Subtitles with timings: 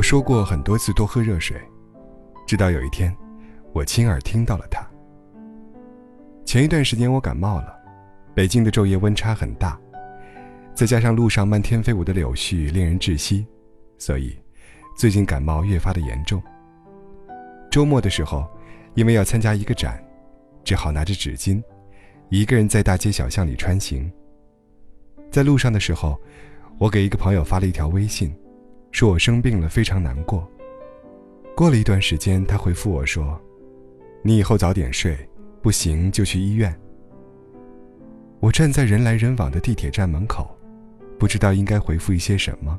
[0.00, 1.60] 我说过很多次多喝热水，
[2.46, 3.14] 直到有一天，
[3.74, 4.80] 我亲耳听到了它。
[6.42, 7.78] 前一段时间我感冒了，
[8.34, 9.78] 北京的昼夜温差很大，
[10.74, 13.46] 再加上路上漫天飞舞的柳絮令人窒息，
[13.98, 14.34] 所以
[14.96, 16.42] 最近感冒越发的严重。
[17.70, 18.48] 周末的时候，
[18.94, 20.02] 因为要参加一个展，
[20.64, 21.62] 只好拿着纸巾，
[22.30, 24.10] 一个人在大街小巷里穿行。
[25.30, 26.18] 在路上的时候，
[26.78, 28.34] 我给一个朋友发了一条微信。
[28.92, 30.48] 说我生病了，非常难过。
[31.56, 33.40] 过了一段时间，他回复我说
[34.22, 35.16] ：“你以后早点睡，
[35.62, 36.74] 不行就去医院。”
[38.40, 40.56] 我站在人来人往的地铁站门口，
[41.18, 42.78] 不知道应该回复一些什么。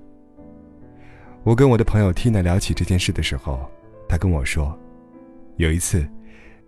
[1.44, 3.70] 我跟我的朋友 Tina 聊起这件事的时候，
[4.10, 4.78] 她跟我说，
[5.58, 6.08] 有一次，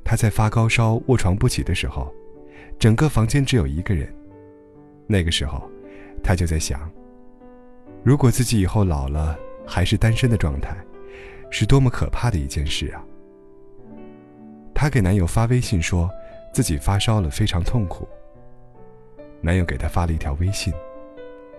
[0.04, 2.14] 她在发高烧、卧床不起的时候，
[2.80, 4.14] 整个房间只有一个人。
[5.08, 5.70] 那个时候，
[6.23, 6.90] 她就在想。
[8.04, 10.76] 如果自己以后老了还是单身的状态，
[11.50, 13.02] 是多么可怕的一件事啊！
[14.73, 16.10] 她给男友发微信说，
[16.54, 18.06] 自己发烧了，非常痛苦。
[19.40, 20.73] 男友给她发了一条微信，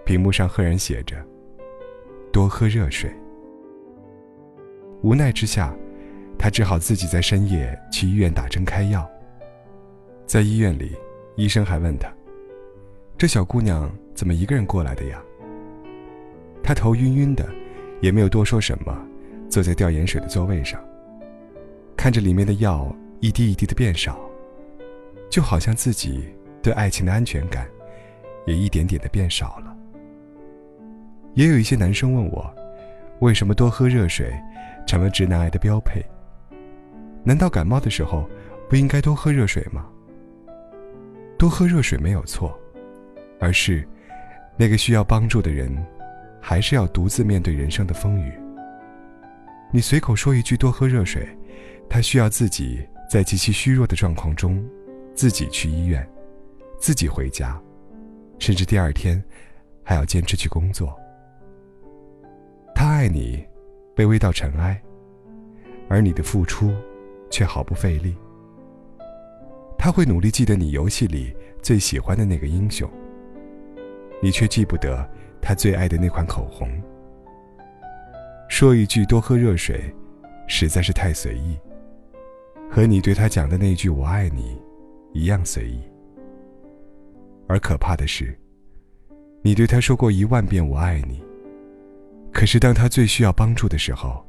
[0.05, 1.17] 屏幕上赫然写着
[2.31, 3.11] ：“多喝热水。”
[5.03, 5.75] 无奈之下，
[6.39, 9.08] 她只好自己在深夜去医院打针开药。
[10.27, 10.95] 在医院里，
[11.36, 12.12] 医生还问她
[13.17, 15.23] ：“这小姑娘怎么一个人过来的呀？”
[16.65, 17.47] 他头晕晕的，
[18.01, 18.97] 也没有多说什么，
[19.51, 20.83] 坐在吊盐水的座位上，
[21.95, 24.19] 看着里面的药一滴一滴的变少，
[25.29, 26.25] 就好像自己
[26.62, 27.69] 对爱情的安全感
[28.47, 29.77] 也一点点的变少了。
[31.35, 32.51] 也有一些男生问我，
[33.20, 34.33] 为什么多喝热水
[34.87, 36.03] 成了直男癌的标配？
[37.23, 38.27] 难道感冒的时候
[38.70, 39.87] 不应该多喝热水吗？
[41.37, 42.59] 多喝热水没有错，
[43.39, 43.87] 而是
[44.57, 45.70] 那个需要帮助的人。
[46.47, 48.31] 还是要独自面对人生的风雨。
[49.73, 51.27] 你随口说一句多喝热水，
[51.89, 54.63] 他需要自己在极其虚弱的状况中，
[55.14, 56.07] 自己去医院，
[56.79, 57.58] 自己回家，
[58.39, 59.24] 甚至第二天
[59.83, 60.95] 还要坚持去工作。
[62.74, 63.42] 他爱你，
[63.97, 64.79] 卑微到尘埃，
[65.89, 66.70] 而你的付出
[67.30, 68.14] 却毫不费力。
[69.79, 72.86] 他会努力记得你游戏里最喜欢的那个英雄，
[74.20, 75.08] 你却记不得。
[75.44, 76.66] 他最爱的那款口红。
[78.48, 79.94] 说一句多喝热水，
[80.48, 81.58] 实在是太随意。
[82.70, 84.58] 和你对他讲的那句“我爱你”，
[85.12, 85.80] 一样随意。
[87.46, 88.34] 而可怕的是，
[89.42, 91.22] 你对他说过一万遍“我爱你”，
[92.32, 94.24] 可是当他最需要帮助的时候，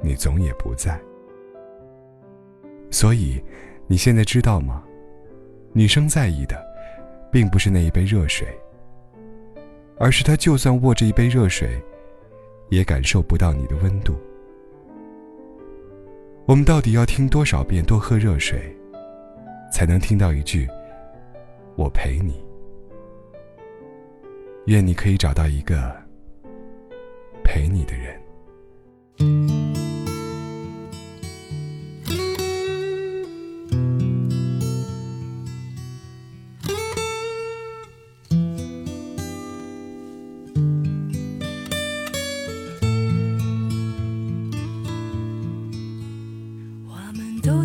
[0.00, 0.98] 你总也不在。
[2.90, 3.42] 所以，
[3.86, 4.82] 你现在知道吗？
[5.74, 6.56] 女生在意的，
[7.30, 8.48] 并不是那一杯热水。
[9.98, 11.80] 而是他就算握着一杯热水，
[12.68, 14.14] 也感受不到你的温度。
[16.46, 18.60] 我们到底要听多少遍多喝热水，
[19.72, 20.68] 才能听到一句
[21.76, 22.42] “我陪你”？
[24.66, 25.94] 愿你可以找到一个
[27.42, 28.23] 陪你的人。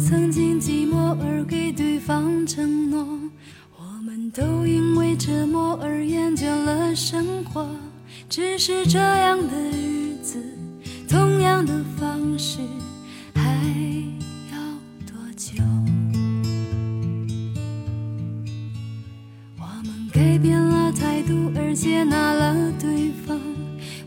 [0.10, 3.06] 曾经寂寞而给对方承诺，
[3.78, 7.70] 我们都因为折磨而厌倦了生活。
[8.28, 10.44] 只是这样的日子，
[11.08, 12.58] 同样的方式，
[13.36, 13.44] 还
[14.52, 14.58] 要
[15.06, 15.62] 多久？
[19.60, 23.40] 我们改变了态度而接纳了对方，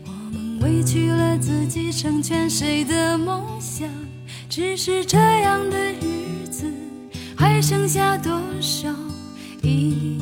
[0.03, 3.87] 我们委屈了自己成全谁的梦想？
[4.55, 6.71] 只是这样的日子，
[7.35, 8.31] 还剩下多
[8.61, 8.87] 少
[9.63, 10.21] 意义？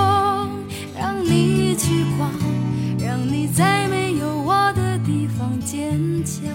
[3.53, 6.45] 在没有我的地方坚强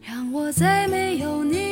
[0.00, 1.65] 让我在没有你